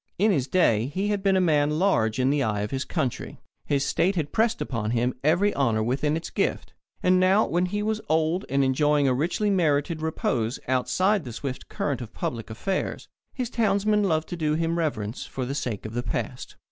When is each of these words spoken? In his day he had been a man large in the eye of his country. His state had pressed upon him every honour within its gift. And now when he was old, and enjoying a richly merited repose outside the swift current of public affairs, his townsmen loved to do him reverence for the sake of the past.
In 0.17 0.31
his 0.31 0.47
day 0.47 0.87
he 0.87 1.09
had 1.09 1.21
been 1.21 1.37
a 1.37 1.39
man 1.39 1.77
large 1.77 2.17
in 2.17 2.31
the 2.31 2.41
eye 2.41 2.61
of 2.61 2.71
his 2.71 2.85
country. 2.85 3.39
His 3.67 3.85
state 3.85 4.15
had 4.15 4.31
pressed 4.31 4.59
upon 4.59 4.89
him 4.89 5.13
every 5.23 5.53
honour 5.53 5.83
within 5.83 6.17
its 6.17 6.31
gift. 6.31 6.73
And 7.03 7.19
now 7.19 7.45
when 7.45 7.67
he 7.67 7.83
was 7.83 8.01
old, 8.09 8.43
and 8.49 8.63
enjoying 8.63 9.07
a 9.07 9.13
richly 9.13 9.51
merited 9.51 10.01
repose 10.01 10.59
outside 10.67 11.23
the 11.23 11.33
swift 11.33 11.69
current 11.69 12.01
of 12.01 12.15
public 12.15 12.49
affairs, 12.49 13.09
his 13.35 13.51
townsmen 13.51 14.01
loved 14.03 14.27
to 14.29 14.35
do 14.35 14.55
him 14.55 14.79
reverence 14.79 15.27
for 15.27 15.45
the 15.45 15.53
sake 15.53 15.85
of 15.85 15.93
the 15.93 16.01
past. 16.01 16.55